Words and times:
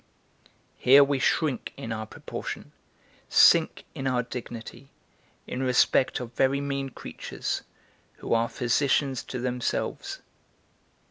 Here 0.79 1.03
we 1.03 1.19
shrink 1.19 1.73
in 1.77 1.91
our 1.91 2.07
proportion, 2.07 2.71
sink 3.29 3.83
in 3.93 4.07
our 4.07 4.23
dignity, 4.23 4.89
in 5.45 5.61
respect 5.61 6.19
of 6.19 6.33
very 6.33 6.59
mean 6.59 6.89
creatures, 6.89 7.61
who 8.13 8.33
are 8.33 8.49
physicians 8.49 9.21
to 9.25 9.37
themselves. 9.37 10.19